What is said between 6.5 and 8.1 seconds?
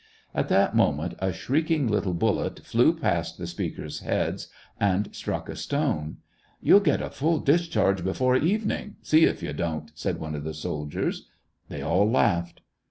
"You'll get a full discharge